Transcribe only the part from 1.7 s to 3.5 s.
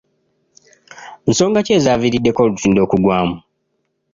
ezaaviiriddeko olutindo okugwamu?